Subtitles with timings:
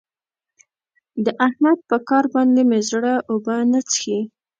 [1.25, 4.19] د احمد په کار باندې مې زړه اوبه نه څښي.